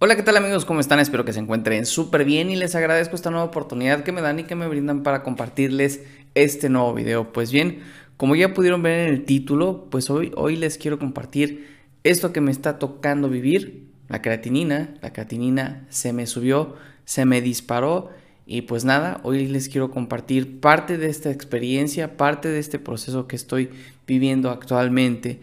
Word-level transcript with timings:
Hola, 0.00 0.14
¿qué 0.14 0.22
tal 0.22 0.36
amigos? 0.36 0.64
¿Cómo 0.64 0.78
están? 0.78 1.00
Espero 1.00 1.24
que 1.24 1.32
se 1.32 1.40
encuentren 1.40 1.84
súper 1.84 2.24
bien 2.24 2.50
y 2.50 2.54
les 2.54 2.76
agradezco 2.76 3.16
esta 3.16 3.32
nueva 3.32 3.46
oportunidad 3.46 4.04
que 4.04 4.12
me 4.12 4.20
dan 4.20 4.38
y 4.38 4.44
que 4.44 4.54
me 4.54 4.68
brindan 4.68 5.02
para 5.02 5.24
compartirles 5.24 6.04
este 6.36 6.68
nuevo 6.68 6.94
video. 6.94 7.32
Pues 7.32 7.50
bien, 7.50 7.80
como 8.16 8.36
ya 8.36 8.54
pudieron 8.54 8.80
ver 8.80 9.08
en 9.08 9.12
el 9.12 9.24
título, 9.24 9.88
pues 9.90 10.08
hoy, 10.08 10.30
hoy 10.36 10.54
les 10.54 10.78
quiero 10.78 11.00
compartir 11.00 11.66
esto 12.04 12.32
que 12.32 12.40
me 12.40 12.52
está 12.52 12.78
tocando 12.78 13.28
vivir, 13.28 13.88
la 14.08 14.22
creatinina. 14.22 14.94
La 15.02 15.12
creatinina 15.12 15.84
se 15.88 16.12
me 16.12 16.28
subió, 16.28 16.76
se 17.04 17.24
me 17.24 17.40
disparó 17.40 18.10
y 18.46 18.62
pues 18.62 18.84
nada, 18.84 19.20
hoy 19.24 19.48
les 19.48 19.68
quiero 19.68 19.90
compartir 19.90 20.60
parte 20.60 20.96
de 20.96 21.08
esta 21.08 21.32
experiencia, 21.32 22.16
parte 22.16 22.48
de 22.48 22.60
este 22.60 22.78
proceso 22.78 23.26
que 23.26 23.34
estoy 23.34 23.70
viviendo 24.06 24.50
actualmente. 24.50 25.40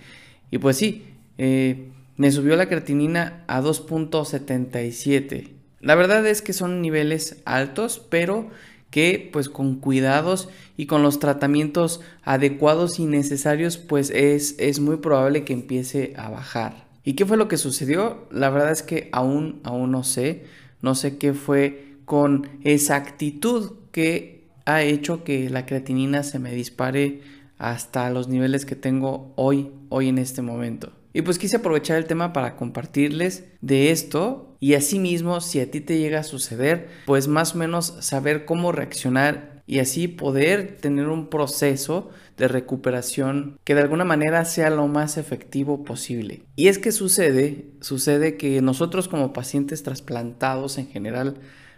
Y 0.49 0.59
pues 0.59 0.77
sí, 0.77 1.03
eh, 1.37 1.89
me 2.17 2.31
subió 2.31 2.55
la 2.55 2.67
creatinina 2.67 3.43
a 3.47 3.61
2.77. 3.61 5.49
La 5.81 5.95
verdad 5.95 6.25
es 6.25 6.41
que 6.41 6.53
son 6.53 6.81
niveles 6.81 7.41
altos, 7.45 8.01
pero 8.09 8.49
que 8.89 9.29
pues 9.33 9.49
con 9.49 9.75
cuidados 9.75 10.47
y 10.77 10.85
con 10.85 11.03
los 11.03 11.19
tratamientos 11.19 12.01
adecuados 12.23 12.99
y 12.99 13.05
necesarios 13.05 13.77
pues 13.77 14.09
es, 14.09 14.55
es 14.57 14.79
muy 14.79 14.97
probable 14.97 15.43
que 15.43 15.53
empiece 15.53 16.13
a 16.15 16.29
bajar. 16.29 16.87
¿Y 17.03 17.13
qué 17.13 17.25
fue 17.25 17.37
lo 17.37 17.47
que 17.47 17.57
sucedió? 17.57 18.27
La 18.31 18.49
verdad 18.49 18.71
es 18.71 18.83
que 18.83 19.09
aún, 19.11 19.59
aún 19.63 19.91
no 19.91 20.03
sé. 20.03 20.45
No 20.81 20.95
sé 20.95 21.17
qué 21.17 21.33
fue 21.33 21.97
con 22.05 22.49
esa 22.63 22.95
actitud 22.95 23.73
que 23.91 24.47
ha 24.65 24.81
hecho 24.81 25.23
que 25.23 25.49
la 25.49 25.65
creatinina 25.65 26.23
se 26.23 26.39
me 26.39 26.53
dispare 26.53 27.21
hasta 27.57 28.09
los 28.09 28.27
niveles 28.27 28.65
que 28.65 28.75
tengo 28.75 29.33
hoy, 29.35 29.71
hoy 29.89 30.09
en 30.09 30.17
este 30.17 30.41
momento. 30.41 30.93
Y 31.15 31.21
pues 31.21 31.39
quise 31.39 31.55
aprovechar 31.55 31.95
el 31.95 32.07
tema 32.07 32.33
para 32.33 32.57
compartirles 32.57 33.45
de 33.61 33.91
esto 33.91 34.57
y 34.59 34.73
asimismo 34.73 35.39
si 35.39 35.61
a 35.61 35.71
ti 35.71 35.79
te 35.79 35.97
llega 35.97 36.19
a 36.19 36.23
suceder, 36.23 36.89
pues 37.05 37.29
más 37.29 37.55
o 37.55 37.57
menos 37.57 37.95
saber 38.01 38.43
cómo 38.43 38.73
reaccionar 38.73 39.63
y 39.65 39.79
así 39.79 40.09
poder 40.09 40.75
tener 40.75 41.07
un 41.07 41.29
proceso 41.29 42.09
de 42.35 42.49
recuperación 42.49 43.57
que 43.63 43.75
de 43.75 43.81
alguna 43.83 44.03
manera 44.03 44.43
sea 44.43 44.69
lo 44.69 44.89
más 44.89 45.15
efectivo 45.15 45.85
posible. 45.85 46.43
Y 46.57 46.67
es 46.67 46.79
que 46.79 46.91
sucede, 46.91 47.67
sucede 47.79 48.35
que 48.35 48.61
nosotros 48.61 49.07
como 49.07 49.31
pacientes 49.31 49.83
trasplantados 49.83 50.77
en 50.77 50.87
general 50.89 51.37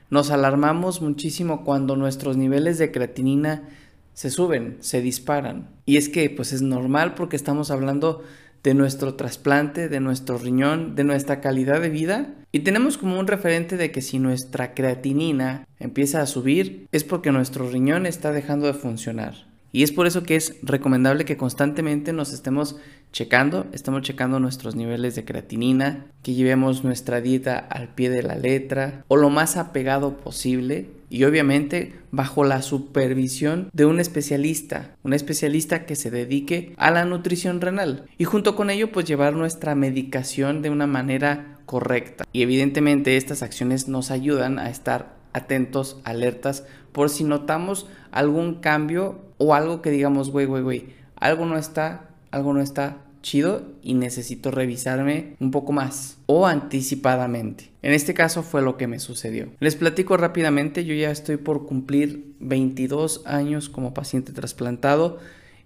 nos 0.10 0.32
alarmamos 0.32 1.00
muchísimo 1.04 1.64
cuando 1.64 1.96
nuestros 1.96 2.38
niveles 2.38 2.80
de 2.80 2.92
creatinina 2.92 3.70
se 4.16 4.32
suben, 4.32 4.78
se 4.80 5.00
disparan. 5.00 5.70
Y 5.86 5.98
es 5.98 6.10
que 6.10 6.28
pues 6.32 6.54
es 6.54 6.64
normal 6.64 7.14
porque 7.14 7.36
estamos 7.36 7.70
hablando 7.70 8.24
de 8.64 8.74
nuestro 8.74 9.16
trasplante, 9.16 9.90
de 9.90 10.00
nuestro 10.00 10.38
riñón, 10.38 10.96
de 10.96 11.04
nuestra 11.04 11.42
calidad 11.42 11.82
de 11.82 11.90
vida. 11.90 12.34
Y 12.52 12.60
tenemos 12.60 12.98
como 12.98 13.20
un 13.20 13.28
referente 13.28 13.78
de 13.78 13.92
que 13.92 14.02
si 14.02 14.20
nuestra 14.20 14.74
creatinina 14.74 15.68
empieza 15.80 16.22
a 16.22 16.28
subir 16.28 16.88
es 16.92 17.04
porque 17.04 17.32
nuestro 17.32 17.70
riñón 17.70 18.06
está 18.06 18.32
dejando 18.32 18.68
de 18.68 18.74
funcionar. 18.74 19.48
Y 19.78 19.84
es 19.84 19.92
por 19.92 20.08
eso 20.08 20.24
que 20.24 20.36
es 20.36 20.56
recomendable 20.64 21.24
que 21.24 21.38
constantemente 21.38 22.12
nos 22.12 22.34
estemos 22.34 22.78
checando, 23.12 23.68
estemos 23.74 24.02
checando 24.02 24.40
nuestros 24.40 24.76
niveles 24.76 25.14
de 25.14 25.24
creatinina, 25.24 26.08
que 26.24 26.34
llevemos 26.34 26.84
nuestra 26.84 27.22
dieta 27.22 27.60
al 27.60 27.90
pie 27.94 28.10
de 28.10 28.24
la 28.24 28.34
letra 28.34 29.06
o 29.08 29.18
lo 29.18 29.30
más 29.30 29.56
apegado 29.56 30.18
posible 30.18 30.90
y 31.12 31.26
obviamente 31.26 31.94
bajo 32.10 32.44
la 32.44 32.64
supervisión 32.64 33.70
de 33.72 33.86
un 33.86 34.00
especialista, 34.00 34.96
un 35.04 35.14
especialista 35.14 35.86
que 35.86 35.96
se 35.96 36.10
dedique 36.10 36.74
a 36.78 36.90
la 36.90 37.06
nutrición 37.06 37.62
renal 37.62 38.06
y 38.18 38.24
junto 38.24 38.56
con 38.56 38.72
ello 38.72 38.92
pues 38.92 39.06
llevar 39.06 39.36
nuestra 39.36 39.76
medicación 39.76 40.64
de 40.64 40.72
una 40.72 40.88
manera 40.88 41.60
correcta. 41.68 42.24
Y 42.34 42.42
evidentemente 42.42 43.16
estas 43.16 43.44
acciones 43.44 43.88
nos 43.88 44.10
ayudan 44.10 44.58
a 44.58 44.72
estar 44.72 45.17
atentos, 45.38 46.00
alertas 46.04 46.66
por 46.92 47.10
si 47.10 47.24
notamos 47.24 47.88
algún 48.12 48.56
cambio 48.56 49.20
o 49.38 49.54
algo 49.54 49.82
que 49.82 49.92
digamos, 49.92 50.32
güey, 50.32 50.46
güey, 50.46 50.64
güey, 50.64 50.86
algo 51.16 51.46
no 51.46 51.58
está, 51.58 52.10
algo 52.32 52.54
no 52.54 52.62
está 52.62 52.98
chido 53.22 53.64
y 53.82 53.94
necesito 53.94 54.52
revisarme 54.52 55.36
un 55.40 55.52
poco 55.52 55.74
más 55.74 56.18
o 56.28 56.48
anticipadamente. 56.48 57.70
En 57.82 57.94
este 57.94 58.14
caso 58.14 58.44
fue 58.44 58.62
lo 58.62 58.78
que 58.78 58.88
me 58.88 59.00
sucedió. 59.00 59.50
Les 59.60 59.76
platico 59.76 60.18
rápidamente, 60.18 60.86
yo 60.86 60.94
ya 60.94 61.12
estoy 61.12 61.38
por 61.38 61.66
cumplir 61.66 62.36
22 62.40 63.24
años 63.26 63.70
como 63.70 63.94
paciente 63.94 64.32
trasplantado. 64.34 65.20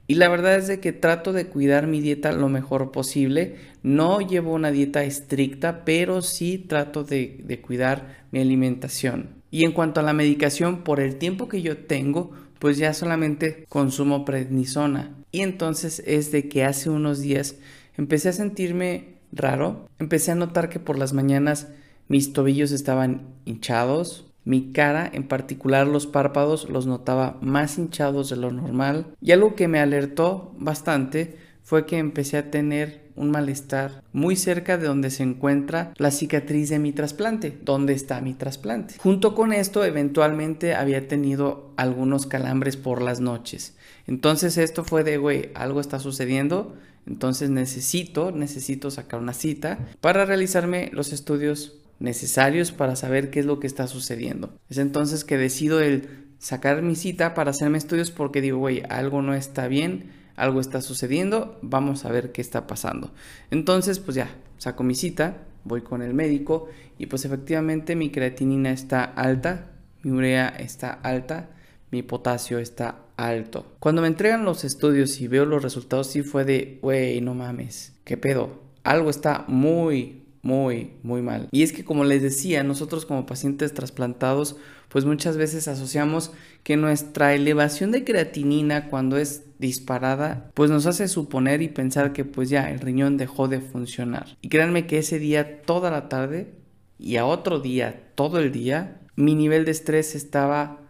Y 0.07 0.15
la 0.15 0.27
verdad 0.27 0.55
es 0.55 0.67
de 0.67 0.79
que 0.79 0.91
trato 0.91 1.31
de 1.31 1.47
cuidar 1.47 1.87
mi 1.87 2.01
dieta 2.01 2.31
lo 2.31 2.49
mejor 2.49 2.91
posible. 2.91 3.55
No 3.83 4.19
llevo 4.19 4.53
una 4.53 4.71
dieta 4.71 5.03
estricta, 5.03 5.85
pero 5.85 6.21
sí 6.21 6.57
trato 6.57 7.03
de, 7.03 7.39
de, 7.45 7.61
cuidar 7.61 8.25
mi 8.31 8.41
alimentación. 8.41 9.40
Y 9.51 9.65
en 9.65 9.73
cuanto 9.73 9.99
a 9.99 10.03
la 10.03 10.13
medicación, 10.13 10.83
por 10.83 10.99
el 10.99 11.17
tiempo 11.17 11.47
que 11.47 11.61
yo 11.61 11.77
tengo, 11.77 12.31
pues 12.57 12.77
ya 12.77 12.93
solamente 12.93 13.65
consumo 13.69 14.25
prednisona. 14.25 15.15
Y 15.31 15.41
entonces 15.41 16.01
es 16.05 16.31
de 16.31 16.47
que 16.49 16.63
hace 16.63 16.89
unos 16.89 17.19
días 17.19 17.55
empecé 17.97 18.29
a 18.29 18.33
sentirme 18.33 19.15
raro, 19.31 19.87
empecé 19.99 20.31
a 20.31 20.35
notar 20.35 20.69
que 20.69 20.79
por 20.79 20.97
las 20.97 21.13
mañanas 21.13 21.67
mis 22.07 22.33
tobillos 22.33 22.71
estaban 22.71 23.27
hinchados, 23.45 24.25
mi 24.43 24.71
cara, 24.71 25.09
en 25.11 25.27
particular 25.27 25.85
los 25.87 26.07
párpados, 26.07 26.69
los 26.69 26.87
notaba 26.87 27.37
más 27.41 27.77
hinchados 27.77 28.29
de 28.29 28.37
lo 28.37 28.51
normal. 28.51 29.07
Y 29.21 29.31
algo 29.31 29.55
que 29.55 29.67
me 29.67 29.79
alertó 29.79 30.55
bastante 30.57 31.37
fue 31.61 31.85
que 31.85 31.97
empecé 31.97 32.37
a 32.37 32.51
tener 32.51 33.10
un 33.21 33.31
malestar 33.31 34.03
muy 34.13 34.35
cerca 34.35 34.77
de 34.77 34.87
donde 34.87 35.11
se 35.11 35.23
encuentra 35.23 35.93
la 35.97 36.11
cicatriz 36.11 36.69
de 36.69 36.79
mi 36.79 36.91
trasplante, 36.91 37.57
donde 37.63 37.93
está 37.93 38.19
mi 38.19 38.33
trasplante. 38.33 38.95
Junto 38.97 39.35
con 39.35 39.53
esto, 39.53 39.85
eventualmente 39.85 40.75
había 40.75 41.07
tenido 41.07 41.71
algunos 41.77 42.25
calambres 42.25 42.77
por 42.77 43.01
las 43.01 43.21
noches. 43.21 43.75
Entonces 44.07 44.57
esto 44.57 44.83
fue 44.83 45.03
de, 45.03 45.17
güey, 45.17 45.51
algo 45.53 45.79
está 45.79 45.99
sucediendo, 45.99 46.75
entonces 47.05 47.49
necesito, 47.49 48.31
necesito 48.31 48.91
sacar 48.91 49.19
una 49.19 49.33
cita 49.33 49.79
para 50.01 50.25
realizarme 50.25 50.89
los 50.91 51.13
estudios 51.13 51.77
necesarios 51.99 52.71
para 52.71 52.95
saber 52.95 53.29
qué 53.29 53.39
es 53.39 53.45
lo 53.45 53.59
que 53.59 53.67
está 53.67 53.87
sucediendo. 53.87 54.51
Es 54.69 54.79
entonces 54.79 55.23
que 55.23 55.37
decido 55.37 55.79
el 55.79 56.09
sacar 56.39 56.81
mi 56.81 56.95
cita 56.95 57.35
para 57.35 57.51
hacerme 57.51 57.77
estudios 57.77 58.09
porque 58.09 58.41
digo, 58.41 58.57
güey, 58.57 58.81
algo 58.89 59.21
no 59.21 59.35
está 59.35 59.67
bien 59.67 60.20
algo 60.41 60.59
está 60.59 60.81
sucediendo, 60.81 61.59
vamos 61.61 62.03
a 62.03 62.11
ver 62.11 62.31
qué 62.31 62.41
está 62.41 62.65
pasando. 62.65 63.11
Entonces, 63.51 63.99
pues 63.99 64.15
ya, 64.15 64.35
saco 64.57 64.83
mi 64.83 64.95
cita, 64.95 65.37
voy 65.63 65.81
con 65.81 66.01
el 66.01 66.15
médico 66.15 66.67
y 66.97 67.05
pues 67.05 67.25
efectivamente 67.25 67.95
mi 67.95 68.09
creatinina 68.09 68.71
está 68.71 69.03
alta, 69.03 69.71
mi 70.01 70.09
urea 70.11 70.49
está 70.49 70.93
alta, 70.93 71.51
mi 71.91 72.01
potasio 72.01 72.57
está 72.57 73.05
alto. 73.17 73.75
Cuando 73.79 74.01
me 74.01 74.07
entregan 74.07 74.43
los 74.43 74.63
estudios 74.63 75.21
y 75.21 75.27
veo 75.27 75.45
los 75.45 75.61
resultados, 75.61 76.07
sí 76.07 76.23
fue 76.23 76.43
de, 76.43 76.79
wey, 76.81 77.21
no 77.21 77.35
mames, 77.35 77.93
¿qué 78.03 78.17
pedo? 78.17 78.63
Algo 78.83 79.11
está 79.11 79.45
muy, 79.47 80.20
muy, 80.41 80.93
muy 81.03 81.21
mal. 81.21 81.47
Y 81.51 81.63
es 81.63 81.73
que 81.73 81.83
como 81.83 82.03
les 82.03 82.21
decía, 82.21 82.63
nosotros 82.63 83.05
como 83.05 83.25
pacientes 83.25 83.73
trasplantados, 83.73 84.55
pues 84.89 85.05
muchas 85.05 85.37
veces 85.37 85.67
asociamos 85.67 86.31
que 86.63 86.77
nuestra 86.77 87.33
elevación 87.33 87.91
de 87.91 88.03
creatinina 88.03 88.89
cuando 88.89 89.17
es 89.17 89.43
disparada, 89.59 90.51
pues 90.53 90.69
nos 90.69 90.85
hace 90.85 91.07
suponer 91.07 91.61
y 91.61 91.69
pensar 91.69 92.13
que 92.13 92.25
pues 92.25 92.49
ya 92.49 92.69
el 92.69 92.79
riñón 92.79 93.17
dejó 93.17 93.47
de 93.47 93.61
funcionar. 93.61 94.37
Y 94.41 94.49
créanme 94.49 94.87
que 94.87 94.97
ese 94.97 95.19
día, 95.19 95.61
toda 95.61 95.91
la 95.91 96.09
tarde 96.09 96.51
y 96.99 97.17
a 97.17 97.25
otro 97.25 97.59
día, 97.59 98.09
todo 98.15 98.39
el 98.39 98.51
día, 98.51 98.99
mi 99.15 99.35
nivel 99.35 99.65
de 99.65 99.71
estrés 99.71 100.15
estaba 100.15 100.81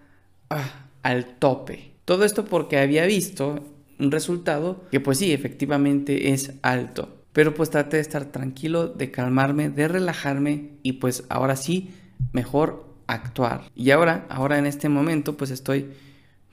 ah, 0.50 0.88
al 1.04 1.38
tope. 1.38 1.92
Todo 2.06 2.26
esto 2.26 2.46
porque 2.46 2.80
había 2.80 3.06
visto 3.06 3.64
un 4.00 4.12
resultado 4.12 4.84
que 4.92 5.00
pues 5.00 5.20
sí, 5.20 5.32
efectivamente 5.32 6.32
es 6.32 6.54
alto. 6.64 7.21
Pero 7.34 7.54
pues 7.54 7.72
de 7.72 8.00
estar 8.00 8.26
tranquilo, 8.26 8.88
de 8.88 9.12
calmarme, 9.12 9.70
de 9.70 9.88
relajarme 9.88 10.72
y 10.84 10.94
pues 10.94 11.24
ahora 11.30 11.56
sí, 11.56 11.92
mejor 12.34 12.86
actuar. 13.08 13.64
Y 13.76 13.92
ahora, 13.92 14.26
ahora 14.30 14.58
en 14.58 14.66
este 14.66 14.90
momento 14.90 15.38
pues 15.38 15.52
estoy 15.52 15.92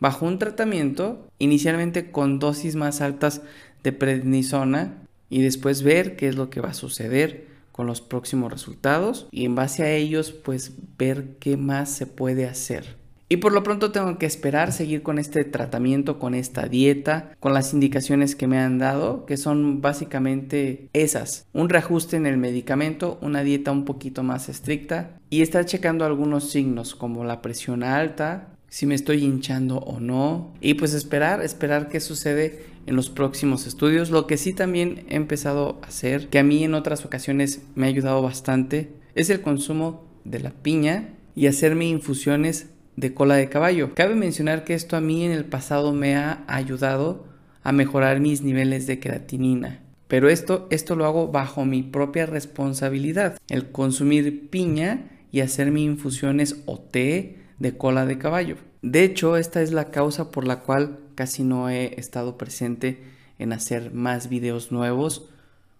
bajo 0.00 0.26
un 0.26 0.38
tratamiento, 0.38 1.28
inicialmente 1.38 2.10
con 2.10 2.38
dosis 2.38 2.76
más 2.76 3.00
altas 3.00 3.42
de 3.82 3.92
prednisona 3.92 5.02
y 5.28 5.42
después 5.42 5.82
ver 5.82 6.16
qué 6.16 6.28
es 6.28 6.36
lo 6.36 6.50
que 6.50 6.60
va 6.60 6.70
a 6.70 6.74
suceder 6.74 7.48
con 7.72 7.86
los 7.86 8.00
próximos 8.00 8.52
resultados 8.52 9.28
y 9.30 9.44
en 9.44 9.54
base 9.54 9.82
a 9.82 9.92
ellos 9.92 10.32
pues 10.32 10.72
ver 10.98 11.36
qué 11.38 11.56
más 11.56 11.90
se 11.90 12.06
puede 12.06 12.46
hacer. 12.46 12.96
Y 13.30 13.38
por 13.38 13.52
lo 13.52 13.62
pronto 13.62 13.92
tengo 13.92 14.16
que 14.16 14.24
esperar 14.24 14.72
seguir 14.72 15.02
con 15.02 15.18
este 15.18 15.44
tratamiento, 15.44 16.18
con 16.18 16.34
esta 16.34 16.66
dieta, 16.66 17.36
con 17.40 17.52
las 17.52 17.74
indicaciones 17.74 18.34
que 18.34 18.46
me 18.46 18.58
han 18.58 18.78
dado, 18.78 19.26
que 19.26 19.36
son 19.36 19.82
básicamente 19.82 20.88
esas. 20.94 21.46
Un 21.52 21.68
reajuste 21.68 22.16
en 22.16 22.24
el 22.24 22.38
medicamento, 22.38 23.18
una 23.20 23.42
dieta 23.42 23.70
un 23.70 23.84
poquito 23.84 24.22
más 24.22 24.48
estricta 24.48 25.18
y 25.28 25.42
estar 25.42 25.66
checando 25.66 26.06
algunos 26.06 26.50
signos 26.50 26.94
como 26.94 27.22
la 27.24 27.42
presión 27.42 27.82
alta, 27.82 28.48
si 28.70 28.86
me 28.86 28.94
estoy 28.94 29.24
hinchando 29.24 29.78
o 29.78 30.00
no. 30.00 30.54
Y 30.62 30.74
pues 30.74 30.94
esperar, 30.94 31.42
esperar 31.42 31.88
qué 31.88 32.00
sucede 32.00 32.64
en 32.86 32.96
los 32.96 33.10
próximos 33.10 33.66
estudios. 33.66 34.10
Lo 34.10 34.26
que 34.26 34.38
sí 34.38 34.54
también 34.54 35.04
he 35.10 35.16
empezado 35.16 35.78
a 35.82 35.88
hacer, 35.88 36.28
que 36.28 36.38
a 36.38 36.44
mí 36.44 36.64
en 36.64 36.72
otras 36.72 37.04
ocasiones 37.04 37.60
me 37.74 37.86
ha 37.86 37.90
ayudado 37.90 38.22
bastante, 38.22 38.90
es 39.14 39.28
el 39.28 39.42
consumo 39.42 40.06
de 40.24 40.40
la 40.40 40.50
piña 40.50 41.10
y 41.34 41.46
hacerme 41.46 41.86
infusiones 41.86 42.70
de 42.98 43.14
cola 43.14 43.36
de 43.36 43.48
caballo. 43.48 43.94
Cabe 43.94 44.16
mencionar 44.16 44.64
que 44.64 44.74
esto 44.74 44.96
a 44.96 45.00
mí 45.00 45.24
en 45.24 45.30
el 45.30 45.44
pasado 45.44 45.92
me 45.92 46.16
ha 46.16 46.44
ayudado 46.48 47.26
a 47.62 47.70
mejorar 47.70 48.18
mis 48.18 48.42
niveles 48.42 48.88
de 48.88 48.98
creatinina. 48.98 49.80
Pero 50.08 50.28
esto, 50.28 50.66
esto 50.70 50.96
lo 50.96 51.04
hago 51.04 51.28
bajo 51.28 51.64
mi 51.64 51.84
propia 51.84 52.26
responsabilidad. 52.26 53.38
El 53.48 53.70
consumir 53.70 54.50
piña 54.50 55.10
y 55.30 55.40
hacerme 55.40 55.80
infusiones 55.80 56.56
o 56.66 56.80
té 56.80 57.38
de 57.60 57.76
cola 57.76 58.04
de 58.04 58.18
caballo. 58.18 58.56
De 58.82 59.04
hecho, 59.04 59.36
esta 59.36 59.62
es 59.62 59.70
la 59.70 59.90
causa 59.90 60.32
por 60.32 60.44
la 60.44 60.60
cual 60.60 60.98
casi 61.14 61.44
no 61.44 61.70
he 61.70 62.00
estado 62.00 62.36
presente 62.36 63.00
en 63.38 63.52
hacer 63.52 63.92
más 63.92 64.28
videos 64.28 64.72
nuevos. 64.72 65.28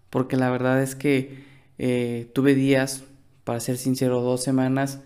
Porque 0.09 0.37
la 0.37 0.49
verdad 0.49 0.81
es 0.81 0.95
que 0.95 1.43
eh, 1.79 2.29
tuve 2.33 2.55
días, 2.55 3.03
para 3.43 3.59
ser 3.59 3.77
sincero, 3.77 4.21
dos 4.21 4.41
semanas 4.41 5.01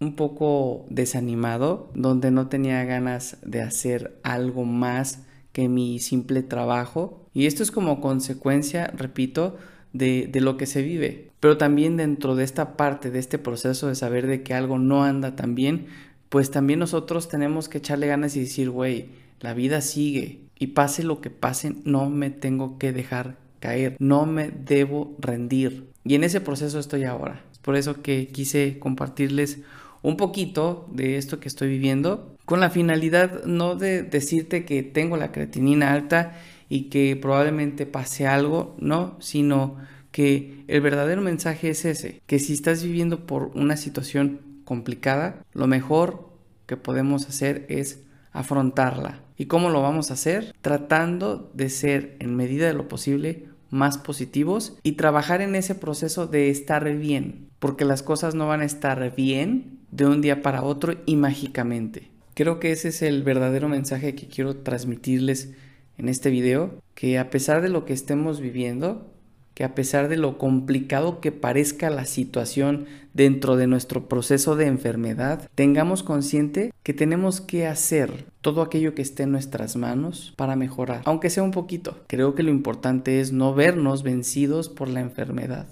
un 0.00 0.16
poco 0.16 0.86
desanimado, 0.88 1.90
donde 1.94 2.30
no 2.30 2.48
tenía 2.48 2.82
ganas 2.84 3.36
de 3.42 3.60
hacer 3.60 4.18
algo 4.22 4.64
más 4.64 5.20
que 5.52 5.68
mi 5.68 5.98
simple 5.98 6.42
trabajo. 6.42 7.26
Y 7.34 7.46
esto 7.46 7.62
es 7.62 7.70
como 7.70 8.00
consecuencia, 8.00 8.88
repito, 8.96 9.56
de, 9.92 10.28
de, 10.30 10.40
lo 10.40 10.56
que 10.56 10.66
se 10.66 10.82
vive. 10.82 11.30
Pero 11.38 11.58
también 11.58 11.96
dentro 11.96 12.34
de 12.34 12.44
esta 12.44 12.76
parte, 12.76 13.10
de 13.10 13.18
este 13.18 13.38
proceso 13.38 13.88
de 13.88 13.94
saber 13.94 14.26
de 14.26 14.42
que 14.42 14.54
algo 14.54 14.78
no 14.78 15.04
anda 15.04 15.36
tan 15.36 15.54
bien, 15.54 15.86
pues 16.30 16.50
también 16.50 16.78
nosotros 16.78 17.28
tenemos 17.28 17.68
que 17.68 17.78
echarle 17.78 18.06
ganas 18.06 18.36
y 18.36 18.40
decir, 18.40 18.70
güey, 18.70 19.10
la 19.40 19.52
vida 19.52 19.80
sigue. 19.80 20.40
Y 20.58 20.68
pase 20.68 21.02
lo 21.02 21.20
que 21.20 21.30
pase, 21.30 21.74
no 21.84 22.08
me 22.08 22.30
tengo 22.30 22.78
que 22.78 22.92
dejar 22.92 23.36
caer. 23.58 23.96
No 23.98 24.26
me 24.26 24.50
debo 24.50 25.16
rendir. 25.18 25.90
Y 26.04 26.14
en 26.14 26.24
ese 26.24 26.40
proceso 26.40 26.78
estoy 26.78 27.04
ahora. 27.04 27.44
Por 27.62 27.76
eso 27.76 28.02
que 28.02 28.28
quise 28.28 28.78
compartirles 28.78 29.60
un 30.02 30.16
poquito 30.16 30.88
de 30.92 31.16
esto 31.16 31.40
que 31.40 31.48
estoy 31.48 31.68
viviendo 31.68 32.36
con 32.50 32.58
la 32.58 32.70
finalidad 32.70 33.44
no 33.44 33.76
de 33.76 34.02
decirte 34.02 34.64
que 34.64 34.82
tengo 34.82 35.16
la 35.16 35.30
creatinina 35.30 35.92
alta 35.92 36.32
y 36.68 36.90
que 36.90 37.14
probablemente 37.14 37.86
pase 37.86 38.26
algo, 38.26 38.74
no, 38.80 39.16
sino 39.20 39.76
que 40.10 40.64
el 40.66 40.80
verdadero 40.80 41.22
mensaje 41.22 41.70
es 41.70 41.84
ese, 41.84 42.20
que 42.26 42.40
si 42.40 42.52
estás 42.54 42.82
viviendo 42.82 43.24
por 43.24 43.52
una 43.54 43.76
situación 43.76 44.40
complicada, 44.64 45.44
lo 45.52 45.68
mejor 45.68 46.28
que 46.66 46.76
podemos 46.76 47.28
hacer 47.28 47.66
es 47.68 48.00
afrontarla. 48.32 49.20
¿Y 49.36 49.46
cómo 49.46 49.70
lo 49.70 49.82
vamos 49.82 50.10
a 50.10 50.14
hacer? 50.14 50.52
Tratando 50.60 51.52
de 51.54 51.70
ser 51.70 52.16
en 52.18 52.34
medida 52.34 52.66
de 52.66 52.74
lo 52.74 52.88
posible 52.88 53.46
más 53.70 53.96
positivos 53.98 54.76
y 54.82 54.92
trabajar 54.92 55.40
en 55.40 55.54
ese 55.54 55.76
proceso 55.76 56.26
de 56.26 56.50
estar 56.50 56.92
bien, 56.96 57.48
porque 57.58 57.84
las 57.84 58.02
cosas 58.02 58.34
no 58.34 58.48
van 58.48 58.60
a 58.60 58.64
estar 58.64 59.14
bien 59.14 59.79
de 59.90 60.06
un 60.06 60.20
día 60.20 60.42
para 60.42 60.62
otro 60.62 60.94
y 61.06 61.16
mágicamente. 61.16 62.10
Creo 62.34 62.60
que 62.60 62.72
ese 62.72 62.88
es 62.88 63.02
el 63.02 63.22
verdadero 63.22 63.68
mensaje 63.68 64.14
que 64.14 64.26
quiero 64.26 64.56
transmitirles 64.56 65.52
en 65.98 66.08
este 66.08 66.30
video, 66.30 66.80
que 66.94 67.18
a 67.18 67.30
pesar 67.30 67.60
de 67.60 67.68
lo 67.68 67.84
que 67.84 67.92
estemos 67.92 68.40
viviendo, 68.40 69.10
que 69.54 69.64
a 69.64 69.74
pesar 69.74 70.08
de 70.08 70.16
lo 70.16 70.38
complicado 70.38 71.20
que 71.20 71.32
parezca 71.32 71.90
la 71.90 72.06
situación 72.06 72.86
dentro 73.12 73.56
de 73.56 73.66
nuestro 73.66 74.08
proceso 74.08 74.56
de 74.56 74.66
enfermedad, 74.66 75.50
tengamos 75.54 76.02
consciente 76.02 76.72
que 76.82 76.94
tenemos 76.94 77.42
que 77.42 77.66
hacer 77.66 78.24
todo 78.40 78.62
aquello 78.62 78.94
que 78.94 79.02
esté 79.02 79.24
en 79.24 79.32
nuestras 79.32 79.76
manos 79.76 80.32
para 80.36 80.56
mejorar, 80.56 81.02
aunque 81.04 81.28
sea 81.28 81.42
un 81.42 81.50
poquito. 81.50 81.98
Creo 82.06 82.34
que 82.34 82.42
lo 82.42 82.50
importante 82.50 83.20
es 83.20 83.32
no 83.32 83.54
vernos 83.54 84.02
vencidos 84.02 84.70
por 84.70 84.88
la 84.88 85.00
enfermedad. 85.00 85.66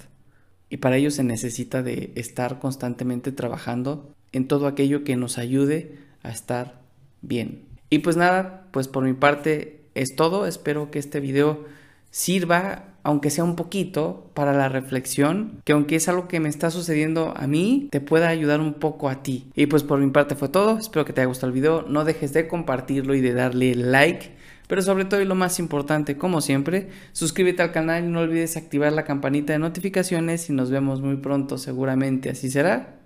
Y 0.71 0.79
para 0.79 0.97
ello 0.97 1.11
se 1.11 1.25
necesita 1.25 1.83
de 1.83 2.13
estar 2.15 2.59
constantemente 2.59 3.33
trabajando 3.33 4.15
en 4.33 4.47
todo 4.47 4.67
aquello 4.67 5.05
que 5.05 5.17
nos 5.17 5.39
ayude 5.39 5.97
a 6.23 6.31
estar 6.31 6.81
bien. 7.23 7.63
Y 7.91 8.01
pues 8.01 8.17
nada, 8.17 8.67
pues 8.71 8.89
por 8.89 9.05
mi 9.05 9.15
parte 9.15 9.81
es 9.95 10.15
todo. 10.15 10.47
Espero 10.47 10.91
que 10.91 10.99
este 10.99 11.21
video 11.21 11.65
sirva, 12.11 12.85
aunque 13.03 13.31
sea 13.31 13.45
un 13.45 13.57
poquito, 13.57 14.31
para 14.35 14.53
la 14.53 14.69
reflexión, 14.69 15.61
que 15.65 15.73
aunque 15.73 15.97
es 15.97 16.09
algo 16.09 16.29
que 16.29 16.41
me 16.41 16.49
está 16.49 16.71
sucediendo 16.71 17.33
a 17.37 17.47
mí, 17.47 17.89
te 17.91 18.01
pueda 18.01 18.29
ayudar 18.29 18.61
un 18.61 18.75
poco 18.75 19.09
a 19.09 19.23
ti. 19.23 19.47
Y 19.55 19.67
pues 19.67 19.83
por 19.83 20.01
mi 20.01 20.11
parte 20.11 20.35
fue 20.35 20.49
todo, 20.49 20.79
espero 20.79 21.05
que 21.05 21.13
te 21.13 21.21
haya 21.21 21.29
gustado 21.29 21.49
el 21.49 21.55
video, 21.55 21.83
no 21.83 22.05
dejes 22.05 22.33
de 22.33 22.49
compartirlo 22.49 23.15
y 23.15 23.21
de 23.21 23.33
darle 23.33 23.75
like. 23.75 24.38
Pero 24.69 24.83
sobre 24.83 25.07
todo 25.07 25.21
y 25.21 25.25
lo 25.25 25.35
más 25.35 25.59
importante, 25.59 26.17
como 26.17 26.41
siempre, 26.41 26.91
suscríbete 27.13 27.63
al 27.63 27.73
canal 27.73 28.05
y 28.05 28.09
no 28.09 28.21
olvides 28.21 28.57
activar 28.57 28.93
la 28.93 29.05
campanita 29.05 29.53
de 29.53 29.59
notificaciones 29.59 30.49
y 30.51 30.53
nos 30.53 30.71
vemos 30.71 31.01
muy 31.01 31.17
pronto, 31.17 31.59
seguramente 31.59 32.31
así 32.31 32.51
será, 32.51 33.01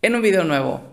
en 0.00 0.14
un 0.14 0.22
video 0.22 0.44
nuevo. 0.44 0.91